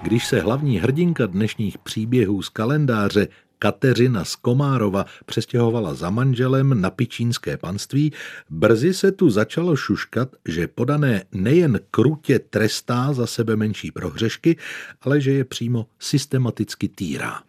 Když 0.02 0.26
se 0.26 0.40
hlavní 0.40 0.80
hrdinka 0.80 1.26
dnešních 1.26 1.78
příběhů 1.78 2.42
z 2.42 2.50
kalendáře 2.50 3.28
Kateřina 3.60 4.26
z 4.26 4.36
Komárova 4.36 5.06
přestěhovala 5.26 5.94
za 5.94 6.10
manželem 6.10 6.82
na 6.82 6.90
pičínské 6.90 7.58
panství, 7.58 8.14
brzy 8.50 8.94
se 8.94 9.12
tu 9.12 9.30
začalo 9.30 9.76
šuškat, 9.76 10.36
že 10.48 10.68
podané 10.68 11.24
nejen 11.32 11.80
krutě 11.92 12.40
trestá 12.40 13.14
za 13.14 13.28
sebe 13.28 13.56
menší 13.56 13.92
prohřešky, 13.92 14.58
ale 15.02 15.22
že 15.22 15.32
je 15.32 15.44
přímo 15.44 15.88
systematicky 16.00 16.88
týrá. 16.88 17.42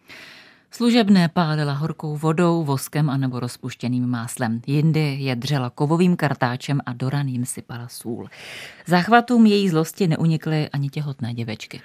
Služebné 0.71 1.29
pálila 1.29 1.73
horkou 1.73 2.17
vodou, 2.17 2.63
voskem 2.63 3.09
anebo 3.09 3.39
rozpuštěným 3.39 4.07
máslem. 4.07 4.61
Jindy 4.67 5.17
je 5.19 5.35
dřela 5.35 5.69
kovovým 5.69 6.15
kartáčem 6.15 6.81
a 6.85 6.93
doraným 6.93 7.45
sypala 7.45 7.87
sůl. 7.87 8.27
Záchvatům 8.87 9.45
její 9.45 9.69
zlosti 9.69 10.07
neunikly 10.07 10.69
ani 10.69 10.89
těhotné 10.89 11.33
děvečky. 11.33 11.81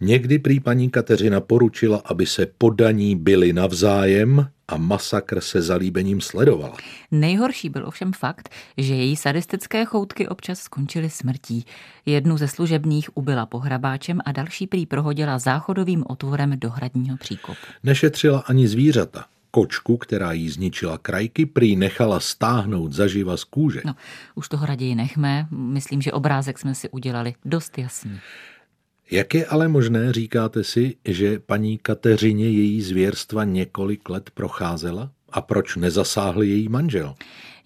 Někdy 0.00 0.38
prý 0.38 0.60
paní 0.60 0.90
Kateřina 0.90 1.40
poručila, 1.40 2.02
aby 2.04 2.26
se 2.26 2.46
podaní 2.58 3.16
byli 3.16 3.52
navzájem, 3.52 4.48
a 4.68 4.76
masakr 4.76 5.40
se 5.40 5.62
zalíbením 5.62 6.20
sledovala. 6.20 6.76
Nejhorší 7.10 7.68
byl 7.68 7.86
ovšem 7.86 8.12
fakt, 8.12 8.48
že 8.76 8.94
její 8.94 9.16
sadistické 9.16 9.84
choutky 9.84 10.28
občas 10.28 10.58
skončily 10.58 11.10
smrtí. 11.10 11.64
Jednu 12.06 12.36
ze 12.36 12.48
služebných 12.48 13.16
ubila 13.16 13.46
pohrabáčem 13.46 14.20
a 14.24 14.32
další 14.32 14.66
prý 14.66 14.86
prohodila 14.86 15.38
záchodovým 15.38 16.04
otvorem 16.06 16.58
do 16.58 16.70
hradního 16.70 17.16
příkopu. 17.16 17.58
Nešetřila 17.82 18.38
ani 18.38 18.68
zvířata. 18.68 19.24
Kočku, 19.50 19.96
která 19.96 20.32
jí 20.32 20.50
zničila 20.50 20.98
krajky, 20.98 21.46
prý 21.46 21.76
nechala 21.76 22.20
stáhnout 22.20 22.92
zaživa 22.92 23.36
z 23.36 23.44
kůže. 23.44 23.80
No, 23.84 23.94
už 24.34 24.48
toho 24.48 24.66
raději 24.66 24.94
nechme. 24.94 25.46
Myslím, 25.50 26.02
že 26.02 26.12
obrázek 26.12 26.58
jsme 26.58 26.74
si 26.74 26.88
udělali 26.88 27.34
dost 27.44 27.78
jasný. 27.78 28.20
Jak 29.10 29.34
je 29.34 29.46
ale 29.46 29.68
možné, 29.68 30.12
říkáte 30.12 30.64
si, 30.64 30.96
že 31.04 31.38
paní 31.38 31.78
Kateřině 31.78 32.50
její 32.50 32.82
zvěrstva 32.82 33.44
několik 33.44 34.08
let 34.08 34.30
procházela? 34.34 35.10
A 35.32 35.40
proč 35.40 35.76
nezasáhl 35.76 36.42
její 36.42 36.68
manžel? 36.68 37.14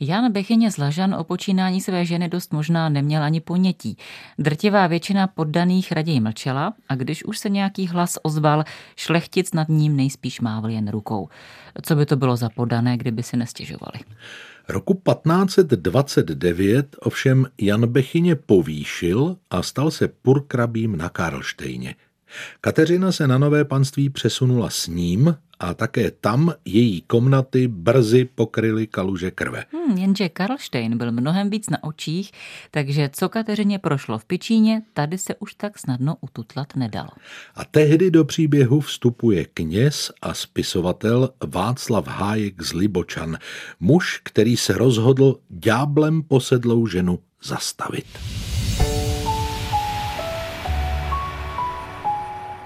Jan 0.01 0.33
Bechyně 0.33 0.71
z 0.71 0.77
Lažan 0.77 1.15
o 1.15 1.25
počínání 1.25 1.81
své 1.81 2.05
ženy 2.05 2.29
dost 2.29 2.53
možná 2.53 2.89
neměl 2.89 3.23
ani 3.23 3.41
ponětí. 3.41 3.97
Drtivá 4.39 4.87
většina 4.87 5.27
poddaných 5.27 5.93
raději 5.93 6.21
mlčela 6.21 6.73
a 6.89 6.95
když 6.95 7.25
už 7.25 7.39
se 7.39 7.49
nějaký 7.49 7.87
hlas 7.87 8.19
ozval, 8.23 8.65
šlechtic 8.97 9.53
nad 9.53 9.69
ním 9.69 9.97
nejspíš 9.97 10.41
mával 10.41 10.71
jen 10.71 10.89
rukou. 10.89 11.29
Co 11.83 11.97
by 11.97 12.07
to 12.07 12.17
bylo 12.17 12.37
za 12.37 12.49
podané, 12.49 12.97
kdyby 12.97 13.23
si 13.23 13.37
nestěžovali? 13.37 13.99
Roku 14.71 14.95
1529 14.95 16.97
ovšem 17.01 17.47
Jan 17.61 17.87
Bechyně 17.87 18.37
povýšil 18.37 19.37
a 19.51 19.63
stal 19.63 19.91
se 19.91 20.09
purkrabím 20.09 20.97
na 20.97 21.09
Karlštejně. 21.09 21.95
Kateřina 22.61 23.13
se 23.13 23.29
na 23.29 23.39
nové 23.39 23.65
panství 23.65 24.11
přesunula 24.11 24.71
s 24.71 24.87
ním 24.87 25.37
a 25.61 25.75
také 25.75 26.11
tam 26.11 26.53
její 26.65 27.01
komnaty 27.01 27.69
brzy 27.69 28.29
pokryly 28.35 28.87
kaluže 28.87 29.31
krve. 29.31 29.65
Hmm, 29.73 29.99
jenže 29.99 30.29
Karlštejn 30.29 30.99
byl 30.99 31.13
mnohem 31.13 31.51
víc 31.51 31.71
na 31.71 31.85
očích, 31.85 32.33
takže 32.71 33.11
co 33.13 33.29
Kateřině 33.29 33.79
prošlo 33.79 34.19
v 34.19 34.25
Pičíně, 34.25 34.83
tady 34.93 35.19
se 35.19 35.35
už 35.35 35.55
tak 35.55 35.79
snadno 35.79 36.17
ututlat 36.21 36.77
nedalo. 36.77 37.09
A 37.55 37.65
tehdy 37.65 38.11
do 38.11 38.25
příběhu 38.25 38.81
vstupuje 38.81 39.45
kněz 39.45 40.13
a 40.23 40.35
spisovatel 40.35 41.31
Václav 41.47 42.07
Hájek 42.07 42.63
z 42.63 42.73
Libočan, 42.73 43.39
muž, 43.81 44.21
který 44.25 44.57
se 44.57 44.73
rozhodl 44.73 45.39
ďáblem 45.49 46.23
posedlou 46.23 46.87
ženu 46.87 47.19
zastavit. 47.43 48.07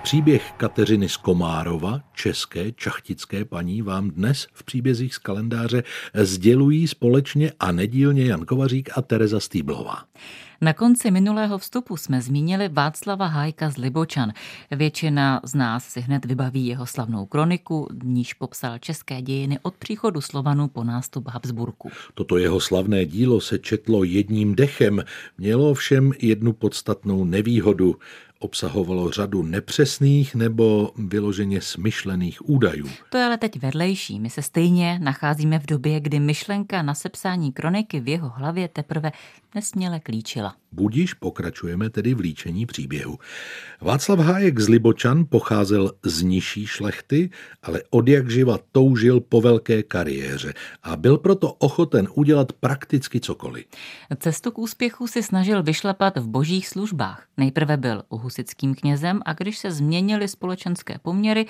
Příběh 0.05 0.53
Kateřiny 0.57 1.09
z 1.09 1.17
Komárova, 1.17 2.01
české 2.13 2.73
čachtické 2.73 3.45
paní, 3.45 3.83
vám 3.83 4.11
dnes 4.11 4.47
v 4.53 4.65
příbězích 4.65 5.15
z 5.15 5.19
kalendáře 5.19 5.83
sdělují 6.15 6.89
společně 6.89 7.53
a 7.61 7.73
nedílně 7.73 8.25
Jan 8.25 8.45
Kovařík 8.45 8.91
a 8.95 9.03
Tereza 9.03 9.41
Stýblová. 9.41 10.05
Na 10.61 10.73
konci 10.73 11.11
minulého 11.11 11.59
vstupu 11.59 11.97
jsme 11.97 12.23
zmínili 12.23 12.69
Václava 12.69 13.27
Hájka 13.27 13.71
z 13.71 13.77
Libočan. 13.77 14.33
Většina 14.71 15.41
z 15.45 15.55
nás 15.55 15.85
si 15.85 16.01
hned 16.01 16.25
vybaví 16.25 16.67
jeho 16.67 16.87
slavnou 16.87 17.27
kroniku, 17.27 17.89
níž 18.05 18.35
popsal 18.35 18.79
české 18.79 19.23
dějiny 19.23 19.59
od 19.63 19.75
příchodu 19.75 20.21
Slovanů 20.21 20.69
po 20.69 20.85
nástup 20.85 21.29
Habsburku. 21.29 21.91
Toto 22.15 22.39
jeho 22.39 22.61
slavné 22.61 23.07
dílo 23.07 23.41
se 23.41 23.59
četlo 23.59 24.05
jedním 24.05 24.55
dechem, 24.55 25.05
mělo 25.39 25.75
všem 25.75 26.13
jednu 26.23 26.53
podstatnou 26.53 27.25
nevýhodu 27.25 27.97
obsahovalo 28.45 29.11
řadu 29.11 29.43
nepřesných 29.43 30.35
nebo 30.35 30.91
vyloženě 30.97 31.61
smyšlených 31.61 32.49
údajů. 32.49 32.89
To 33.11 33.19
je 33.19 33.25
ale 33.25 33.39
teď 33.39 33.63
vedlejší. 33.63 34.21
My 34.21 34.31
se 34.31 34.43
stejně 34.43 34.99
nacházíme 35.03 35.59
v 35.59 35.67
době, 35.67 36.01
kdy 36.01 36.21
myšlenka 36.21 36.83
na 36.83 36.95
sepsání 36.95 37.53
kroniky 37.53 38.01
v 38.01 38.09
jeho 38.09 38.29
hlavě 38.29 38.69
teprve 38.69 39.13
nesměle 39.55 40.01
klíčila. 40.01 40.55
Budíš 40.73 41.15
pokračujeme 41.15 41.91
tedy 41.91 42.15
v 42.15 42.21
líčení 42.21 42.67
příběhu. 42.67 43.19
Václav 43.81 44.19
Hájek 44.19 44.61
z 44.61 44.69
Libočan 44.69 45.25
pocházel 45.29 45.93
z 46.03 46.23
nižší 46.23 46.67
šlechty, 46.67 47.31
ale 47.63 47.83
od 47.91 48.09
jak 48.09 48.31
živa 48.31 48.59
toužil 48.73 49.21
po 49.21 49.41
velké 49.41 49.83
kariéře 49.83 50.55
a 50.83 50.97
byl 50.97 51.19
proto 51.19 51.53
ochoten 51.53 52.09
udělat 52.15 52.53
prakticky 52.53 53.21
cokoliv. 53.21 53.65
Cestu 54.19 54.51
k 54.51 54.59
úspěchu 54.59 55.07
si 55.07 55.23
snažil 55.23 55.63
vyšlapat 55.63 56.17
v 56.17 56.27
božích 56.27 56.69
službách. 56.69 57.27
Nejprve 57.37 57.77
byl 57.77 58.03
u 58.09 58.19
husickým 58.35 58.75
knězem 58.75 59.21
a 59.25 59.33
když 59.33 59.59
se 59.59 59.73
změnily 59.73 60.29
společenské 60.29 60.99
poměry, 60.99 61.47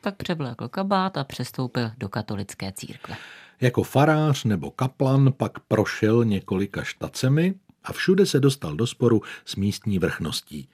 tak 0.00 0.16
převlékl 0.16 0.68
kabát 0.68 1.16
a 1.16 1.24
přestoupil 1.24 1.90
do 1.98 2.08
katolické 2.08 2.72
církve. 2.72 3.16
Jako 3.60 3.82
farář 3.82 4.44
nebo 4.44 4.70
kaplan 4.70 5.32
pak 5.36 5.60
prošel 5.60 6.24
několika 6.24 6.82
štacemi 6.82 7.54
a 7.84 7.92
všude 7.92 8.26
se 8.26 8.40
dostal 8.40 8.76
do 8.76 8.86
sporu 8.86 9.22
s 9.44 9.56
místní 9.56 9.98
vrchností. 9.98 10.68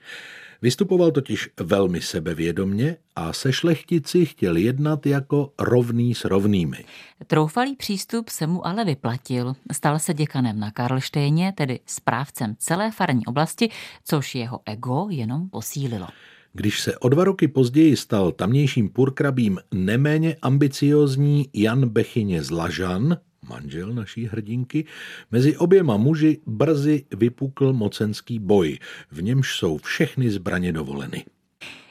Vystupoval 0.63 1.11
totiž 1.11 1.49
velmi 1.59 2.01
sebevědomně 2.01 2.97
a 3.15 3.33
se 3.33 3.53
šlechtici 3.53 4.25
chtěl 4.25 4.55
jednat 4.55 5.05
jako 5.05 5.51
rovný 5.59 6.15
s 6.15 6.25
rovnými. 6.25 6.85
Troufalý 7.27 7.75
přístup 7.75 8.29
se 8.29 8.47
mu 8.47 8.67
ale 8.67 8.85
vyplatil. 8.85 9.53
Stal 9.71 9.99
se 9.99 10.13
děkanem 10.13 10.59
na 10.59 10.71
Karlštejně, 10.71 11.53
tedy 11.57 11.79
správcem 11.85 12.55
celé 12.59 12.91
farní 12.91 13.25
oblasti, 13.25 13.69
což 14.05 14.35
jeho 14.35 14.59
ego 14.65 15.07
jenom 15.09 15.49
posílilo. 15.49 16.07
Když 16.53 16.79
se 16.81 16.97
o 16.97 17.09
dva 17.09 17.23
roky 17.23 17.47
později 17.47 17.97
stal 17.97 18.31
tamnějším 18.31 18.89
purkrabím 18.89 19.59
neméně 19.73 20.35
ambiciozní 20.41 21.49
Jan 21.53 21.89
Bechyně 21.89 22.43
z 22.43 22.51
Lažan, 22.51 23.17
manžel 23.49 23.93
naší 23.93 24.25
hrdinky, 24.25 24.85
mezi 25.31 25.57
oběma 25.57 25.97
muži 25.97 26.39
brzy 26.45 27.05
vypukl 27.17 27.73
mocenský 27.73 28.39
boj, 28.39 28.79
v 29.11 29.21
němž 29.21 29.55
jsou 29.55 29.77
všechny 29.77 30.31
zbraně 30.31 30.73
dovoleny. 30.73 31.25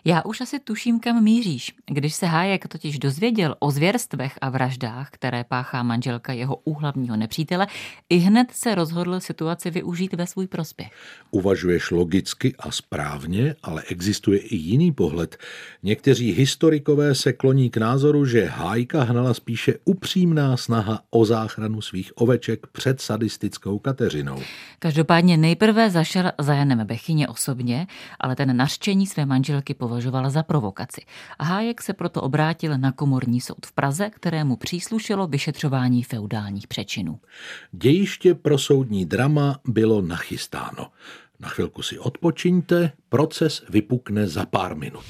Já 0.04 0.22
už 0.22 0.40
asi 0.40 0.58
tuším, 0.58 1.00
kam 1.00 1.24
míříš. 1.24 1.74
Když 1.86 2.14
se 2.14 2.26
Hájek 2.26 2.68
totiž 2.68 2.98
dozvěděl 2.98 3.56
o 3.58 3.70
zvěrstvech 3.70 4.38
a 4.40 4.50
vraždách, 4.50 5.10
které 5.10 5.44
páchá 5.44 5.82
manželka 5.82 6.32
jeho 6.32 6.56
úhlavního 6.56 7.16
nepřítele, 7.16 7.66
i 8.08 8.16
hned 8.16 8.48
se 8.50 8.74
rozhodl 8.74 9.20
situaci 9.20 9.70
využít 9.70 10.14
ve 10.14 10.26
svůj 10.26 10.46
prospěch. 10.46 10.92
Uvažuješ 11.30 11.90
logicky 11.90 12.54
a 12.58 12.70
správně, 12.70 13.54
ale 13.62 13.82
existuje 13.82 14.38
i 14.38 14.56
jiný 14.56 14.92
pohled. 14.92 15.36
Někteří 15.82 16.32
historikové 16.32 17.14
se 17.14 17.32
kloní 17.32 17.70
k 17.70 17.76
názoru, 17.76 18.26
že 18.26 18.44
Hájka 18.44 19.02
hnala 19.02 19.34
spíše 19.34 19.74
upřímná 19.84 20.56
snaha 20.56 21.02
o 21.10 21.24
záchranu 21.24 21.80
svých 21.80 22.12
oveček 22.14 22.66
před 22.66 23.00
sadistickou 23.00 23.78
Kateřinou. 23.78 24.42
Každopádně 24.78 25.36
nejprve 25.36 25.90
zašel 25.90 26.32
za 26.40 26.54
Janem 26.54 26.86
Bechyně 26.86 27.28
osobně, 27.28 27.86
ale 28.20 28.36
ten 28.36 28.56
naštění 28.56 29.06
své 29.06 29.26
manželky 29.26 29.74
považoval 29.74 29.91
považovala 29.92 30.30
za 30.30 30.42
provokaci. 30.42 31.04
Hájek 31.40 31.82
se 31.82 31.92
proto 31.92 32.22
obrátil 32.22 32.78
na 32.78 32.92
komorní 32.92 33.40
soud 33.40 33.66
v 33.66 33.72
Praze, 33.72 34.10
kterému 34.10 34.56
příslušelo 34.56 35.26
vyšetřování 35.26 36.02
feudálních 36.02 36.66
přečinů. 36.66 37.20
Dějiště 37.72 38.34
pro 38.34 38.58
soudní 38.58 39.04
drama 39.04 39.60
bylo 39.68 40.02
nachystáno. 40.02 40.88
Na 41.40 41.48
chvilku 41.48 41.82
si 41.82 41.98
odpočiňte, 41.98 42.92
proces 43.08 43.62
vypukne 43.68 44.28
za 44.28 44.46
pár 44.46 44.76
minut. 44.76 45.04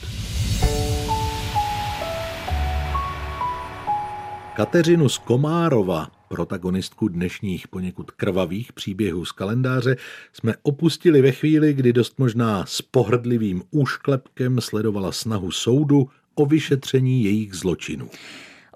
Kateřinu 4.56 5.08
z 5.08 5.18
Komárova 5.18 6.06
protagonistku 6.32 7.08
dnešních 7.08 7.68
poněkud 7.68 8.10
krvavých 8.10 8.72
příběhů 8.72 9.24
z 9.24 9.32
kalendáře, 9.32 9.96
jsme 10.32 10.54
opustili 10.62 11.22
ve 11.22 11.32
chvíli, 11.32 11.74
kdy 11.74 11.92
dost 11.92 12.18
možná 12.18 12.66
s 12.66 12.82
pohrdlivým 12.82 13.62
úšklepkem 13.70 14.60
sledovala 14.60 15.12
snahu 15.12 15.50
soudu 15.50 16.08
o 16.34 16.46
vyšetření 16.46 17.24
jejich 17.24 17.54
zločinů. 17.54 18.08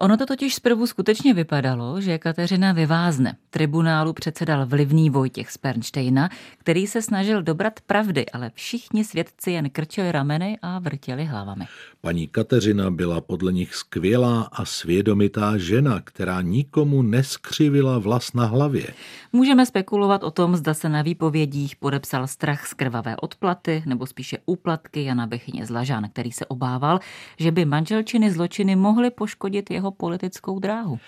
Ono 0.01 0.17
to 0.17 0.27
totiž 0.27 0.55
zprvu 0.55 0.87
skutečně 0.87 1.35
vypadalo, 1.35 2.01
že 2.01 2.19
Kateřina 2.19 2.73
vyvázne. 2.73 3.37
Tribunálu 3.51 4.13
předsedal 4.13 4.67
vlivný 4.67 5.11
Vojtěch 5.11 5.51
z 5.51 5.59
Pernštejna, 5.59 6.29
který 6.59 6.87
se 6.87 7.03
snažil 7.03 7.43
dobrat 7.43 7.81
pravdy, 7.87 8.27
ale 8.27 8.51
všichni 8.55 9.05
svědci 9.05 9.51
jen 9.51 9.71
krčili 9.71 10.13
rameny 10.13 10.59
a 10.63 10.79
vrtěli 10.79 11.25
hlavami. 11.25 11.65
Paní 12.01 12.29
Kateřina 12.29 12.91
byla 12.91 13.21
podle 13.21 13.53
nich 13.53 13.75
skvělá 13.75 14.49
a 14.53 14.65
svědomitá 14.65 15.59
žena, 15.59 16.01
která 16.05 16.43
nikomu 16.43 17.03
neskřivila 17.03 17.99
vlas 17.99 18.33
na 18.33 18.45
hlavě. 18.45 18.87
Můžeme 19.33 19.67
spekulovat 19.67 20.25
o 20.25 20.31
tom, 20.31 20.57
zda 20.57 20.75
se 20.75 20.89
na 20.89 21.03
výpovědích 21.03 21.77
podepsal 21.77 22.27
strach 22.27 22.67
z 22.67 22.75
krvavé 22.75 23.17
odplaty 23.17 23.83
nebo 23.87 24.07
spíše 24.07 24.39
úplatky 24.47 25.05
Jana 25.05 25.27
Bechyně 25.27 25.67
z 25.67 25.71
Lažan, 25.71 26.09
který 26.09 26.33
se 26.33 26.47
obával, 26.47 27.01
že 27.39 27.51
by 27.51 27.65
manželčiny 27.65 28.31
zločiny 28.31 28.77
mohly 28.77 29.11
poškodit 29.11 29.71
jeho 29.71 29.86
politickou 29.91 30.59
dráhu. 30.59 30.99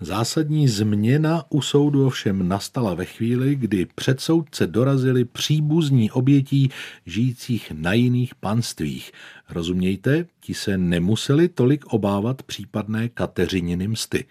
Zásadní 0.00 0.68
změna 0.68 1.44
u 1.48 1.62
soudu 1.62 2.06
ovšem 2.06 2.48
nastala 2.48 2.94
ve 2.94 3.04
chvíli, 3.04 3.54
kdy 3.54 3.86
před 3.94 4.20
soudce 4.20 4.66
dorazili 4.66 5.24
příbuzní 5.24 6.10
obětí 6.10 6.70
žijících 7.06 7.72
na 7.74 7.92
jiných 7.92 8.34
panstvích. 8.34 9.12
Rozumějte, 9.50 10.26
ti 10.40 10.54
se 10.54 10.78
nemuseli 10.78 11.48
tolik 11.48 11.86
obávat 11.86 12.42
případné 12.42 13.08
Kateřininy 13.08 13.88
msty. 13.88 14.24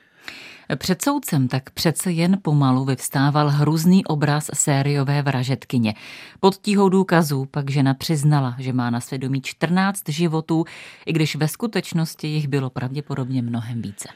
Před 0.76 1.02
soudcem 1.02 1.47
tak 1.47 1.69
přece 1.69 2.12
jen 2.12 2.38
pomalu 2.41 2.86
vyvstával 2.86 3.49
hrůzný 3.49 4.06
obraz 4.06 4.49
sériové 4.54 5.21
vražetkyně. 5.21 5.93
Pod 6.39 6.58
tíhou 6.58 6.89
důkazů 6.89 7.45
pak 7.52 7.71
žena 7.71 7.93
přiznala, 7.93 8.56
že 8.60 8.73
má 8.73 8.89
na 8.89 8.99
svědomí 8.99 9.41
14 9.41 10.02
životů, 10.10 10.65
i 11.06 11.13
když 11.13 11.36
ve 11.36 11.47
skutečnosti 11.47 12.28
jich 12.28 12.47
bylo 12.47 12.69
pravděpodobně 12.69 13.41
mnohem 13.41 13.82
více. 13.82 14.10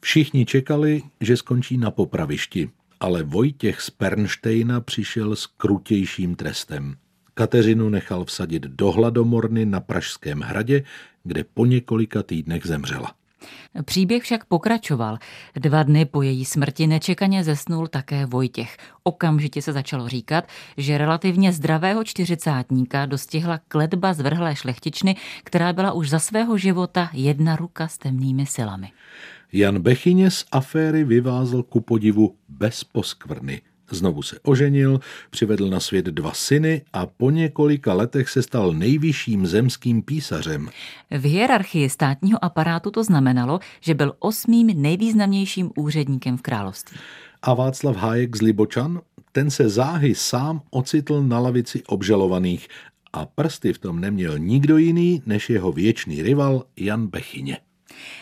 Všichni 0.00 0.46
čekali, 0.46 1.02
že 1.20 1.36
skončí 1.36 1.78
na 1.78 1.90
popravišti, 1.90 2.70
ale 3.00 3.22
Vojtěch 3.22 3.80
z 3.80 3.90
Pernštejna 3.90 4.80
přišel 4.80 5.36
s 5.36 5.46
krutějším 5.46 6.34
trestem. 6.34 6.96
Kateřinu 7.34 7.88
nechal 7.88 8.24
vsadit 8.24 8.62
do 8.62 8.92
hladomorny 8.92 9.66
na 9.66 9.80
Pražském 9.80 10.40
hradě, 10.40 10.82
kde 11.24 11.44
po 11.44 11.66
několika 11.66 12.22
týdnech 12.22 12.66
zemřela. 12.66 13.14
Příběh 13.84 14.22
však 14.22 14.44
pokračoval. 14.44 15.18
Dva 15.54 15.82
dny 15.82 16.04
po 16.04 16.22
její 16.22 16.44
smrti 16.44 16.86
nečekaně 16.86 17.44
zesnul 17.44 17.86
také 17.86 18.26
Vojtěch. 18.26 18.76
Okamžitě 19.02 19.62
se 19.62 19.72
začalo 19.72 20.08
říkat, 20.08 20.44
že 20.76 20.98
relativně 20.98 21.52
zdravého 21.52 22.04
čtyřicátníka 22.04 23.06
dostihla 23.06 23.58
kledba 23.68 24.12
zvrhlé 24.12 24.56
šlechtičny, 24.56 25.16
která 25.44 25.72
byla 25.72 25.92
už 25.92 26.10
za 26.10 26.18
svého 26.18 26.58
života 26.58 27.10
jedna 27.12 27.56
ruka 27.56 27.88
s 27.88 27.98
temnými 27.98 28.46
silami. 28.46 28.92
Jan 29.52 29.78
Bechyně 29.78 30.30
z 30.30 30.44
aféry 30.52 31.04
vyvázl 31.04 31.62
ku 31.62 31.80
podivu 31.80 32.34
bez 32.48 32.84
poskvrny. 32.84 33.62
Znovu 33.92 34.22
se 34.22 34.38
oženil, 34.42 35.00
přivedl 35.30 35.70
na 35.70 35.80
svět 35.80 36.06
dva 36.06 36.32
syny 36.32 36.82
a 36.92 37.06
po 37.06 37.30
několika 37.30 37.94
letech 37.94 38.28
se 38.28 38.42
stal 38.42 38.72
nejvyšším 38.72 39.46
zemským 39.46 40.02
písařem. 40.02 40.68
V 41.10 41.24
hierarchii 41.24 41.90
státního 41.90 42.44
aparátu 42.44 42.90
to 42.90 43.04
znamenalo, 43.04 43.60
že 43.80 43.94
byl 43.94 44.12
osmým 44.18 44.82
nejvýznamnějším 44.82 45.70
úředníkem 45.76 46.36
v 46.36 46.42
království. 46.42 46.98
A 47.42 47.54
Václav 47.54 47.96
Hájek 47.96 48.36
z 48.36 48.42
Libočan? 48.42 49.00
Ten 49.32 49.50
se 49.50 49.68
záhy 49.68 50.14
sám 50.14 50.60
ocitl 50.70 51.22
na 51.22 51.38
lavici 51.38 51.82
obžalovaných 51.82 52.68
a 53.12 53.26
prsty 53.26 53.72
v 53.72 53.78
tom 53.78 54.00
neměl 54.00 54.38
nikdo 54.38 54.76
jiný 54.76 55.22
než 55.26 55.50
jeho 55.50 55.72
věčný 55.72 56.22
rival 56.22 56.64
Jan 56.76 57.06
Bechyně. 57.06 57.58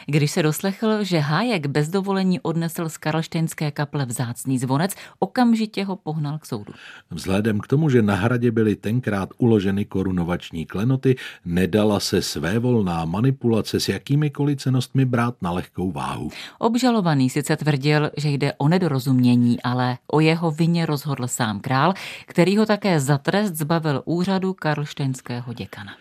Když 0.06 0.30
se 0.30 0.42
doslechl, 0.42 1.04
že 1.04 1.18
Hájek 1.18 1.66
bez 1.66 1.88
dovolení 1.88 2.40
odnesl 2.40 2.88
z 2.88 2.96
karlštejnské 2.96 3.70
kaple 3.70 4.06
vzácný 4.06 4.58
zvonec, 4.58 4.94
okamžitě 5.18 5.84
ho 5.84 5.96
pohnal 5.96 6.38
k 6.38 6.46
soudu. 6.46 6.72
Vzhledem 7.10 7.60
k 7.60 7.66
tomu, 7.66 7.90
že 7.90 8.02
na 8.02 8.14
hradě 8.14 8.50
byly 8.50 8.76
tenkrát 8.76 9.28
uloženy 9.38 9.84
korunovační 9.84 10.66
klenoty, 10.66 11.16
nedala 11.44 12.00
se 12.00 12.22
své 12.22 12.58
volná 12.58 13.04
manipulace 13.04 13.80
s 13.80 13.88
jakýmikoliv 13.88 14.58
cenostmi 14.58 15.04
brát 15.04 15.34
na 15.42 15.50
lehkou 15.50 15.92
váhu. 15.92 16.30
Obžalovaný 16.58 17.30
sice 17.30 17.56
tvrdil, 17.56 18.10
že 18.16 18.28
jde 18.30 18.52
o 18.58 18.68
nedorozumění, 18.68 19.62
ale 19.62 19.98
o 20.06 20.20
jeho 20.20 20.50
vině 20.50 20.86
rozhodl 20.86 21.28
sám 21.28 21.60
král, 21.60 21.94
který 22.26 22.56
ho 22.56 22.66
také 22.66 23.00
za 23.00 23.18
trest 23.18 23.54
zbavil 23.54 24.02
úřadu 24.04 24.54
karlštejnského 24.54 25.52
děkana. 25.52 25.92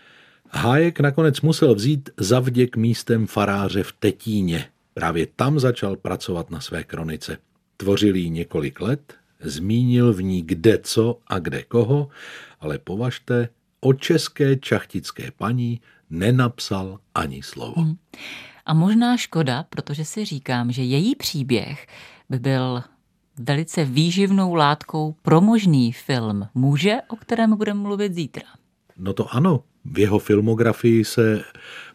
Hájek 0.50 1.00
nakonec 1.00 1.40
musel 1.40 1.74
vzít 1.74 2.10
zavděk 2.16 2.76
místem 2.76 3.26
faráře 3.26 3.82
v 3.82 3.92
Tetíně. 3.92 4.66
Právě 4.94 5.26
tam 5.26 5.60
začal 5.60 5.96
pracovat 5.96 6.50
na 6.50 6.60
své 6.60 6.84
kronice. 6.84 7.38
Tvořil 7.76 8.16
jí 8.16 8.30
několik 8.30 8.80
let, 8.80 9.14
zmínil 9.40 10.12
v 10.12 10.22
ní 10.22 10.42
kde 10.42 10.78
co 10.78 11.18
a 11.26 11.38
kde 11.38 11.62
koho, 11.62 12.08
ale 12.60 12.78
považte, 12.78 13.48
o 13.80 13.92
české 13.92 14.56
čachtické 14.56 15.30
paní 15.30 15.80
nenapsal 16.10 16.98
ani 17.14 17.42
slovo. 17.42 17.82
Hmm. 17.82 17.96
A 18.66 18.74
možná 18.74 19.16
škoda, 19.16 19.62
protože 19.62 20.04
si 20.04 20.24
říkám, 20.24 20.72
že 20.72 20.82
její 20.82 21.16
příběh 21.16 21.86
by 22.30 22.38
byl 22.38 22.82
velice 23.38 23.84
výživnou 23.84 24.54
látkou 24.54 25.14
pro 25.22 25.40
možný 25.40 25.92
film 25.92 26.48
Muže, 26.54 26.96
o 27.08 27.16
kterém 27.16 27.56
budeme 27.56 27.80
mluvit 27.80 28.14
zítra. 28.14 28.44
No 28.96 29.12
to 29.12 29.34
ano, 29.34 29.62
v 29.84 29.98
jeho 29.98 30.18
filmografii 30.18 31.04
se 31.04 31.44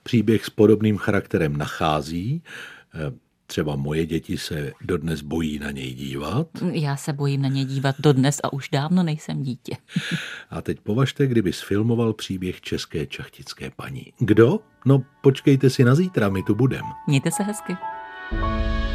příběh 0.03 0.45
s 0.45 0.49
podobným 0.49 0.97
charakterem 0.97 1.57
nachází. 1.57 2.43
Eh, 2.93 3.13
třeba 3.47 3.75
moje 3.75 4.05
děti 4.05 4.37
se 4.37 4.71
dodnes 4.81 5.21
bojí 5.21 5.59
na 5.59 5.71
něj 5.71 5.93
dívat. 5.93 6.47
Já 6.71 6.95
se 6.95 7.13
bojím 7.13 7.41
na 7.41 7.49
něj 7.49 7.65
dívat 7.65 7.95
dodnes 7.99 8.39
a 8.43 8.53
už 8.53 8.69
dávno 8.69 9.03
nejsem 9.03 9.43
dítě. 9.43 9.77
A 10.49 10.61
teď 10.61 10.79
považte, 10.79 11.27
kdyby 11.27 11.53
sfilmoval 11.53 12.13
příběh 12.13 12.61
české 12.61 13.05
čachtické 13.05 13.71
paní. 13.75 14.13
Kdo? 14.19 14.59
No 14.85 15.03
počkejte 15.21 15.69
si 15.69 15.83
na 15.83 15.95
zítra, 15.95 16.29
my 16.29 16.43
tu 16.43 16.55
budem. 16.55 16.83
Mějte 17.07 17.31
se 17.31 17.43
hezky. 17.43 17.73
thank 18.31 18.89
you 18.89 18.94